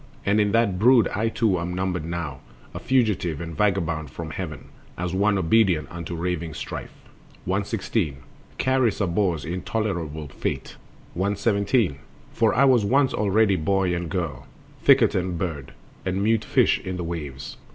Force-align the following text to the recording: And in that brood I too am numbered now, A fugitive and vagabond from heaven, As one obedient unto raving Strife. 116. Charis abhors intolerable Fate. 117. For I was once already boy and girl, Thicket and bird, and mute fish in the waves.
And 0.25 0.41
in 0.41 0.51
that 0.53 0.79
brood 0.79 1.07
I 1.09 1.29
too 1.29 1.59
am 1.59 1.75
numbered 1.75 2.05
now, 2.05 2.39
A 2.73 2.79
fugitive 2.79 3.39
and 3.39 3.55
vagabond 3.55 4.09
from 4.09 4.31
heaven, 4.31 4.69
As 4.97 5.13
one 5.13 5.37
obedient 5.37 5.87
unto 5.91 6.15
raving 6.15 6.55
Strife. 6.55 6.89
116. 7.45 8.17
Charis 8.57 8.99
abhors 8.99 9.45
intolerable 9.45 10.27
Fate. 10.29 10.75
117. 11.13 11.99
For 12.33 12.51
I 12.55 12.65
was 12.65 12.83
once 12.83 13.13
already 13.13 13.55
boy 13.55 13.93
and 13.95 14.09
girl, 14.09 14.47
Thicket 14.81 15.13
and 15.13 15.37
bird, 15.37 15.71
and 16.03 16.23
mute 16.23 16.45
fish 16.45 16.79
in 16.79 16.97
the 16.97 17.03
waves. 17.03 17.57